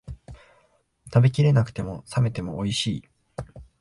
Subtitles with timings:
[1.13, 3.05] 食べきれなくても、冷めてもおいしい